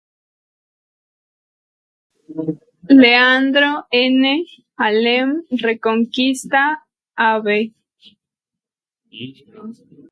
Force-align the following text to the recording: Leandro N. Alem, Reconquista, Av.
Leandro 3.01 3.69
N. 3.91 4.23
Alem, 4.87 5.29
Reconquista, 5.65 6.63
Av. 7.31 7.45